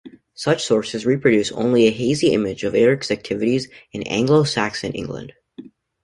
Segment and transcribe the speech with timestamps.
[0.33, 5.33] Such sources reproduce only a hazy image of Eric's activities in Anglo-Saxon England.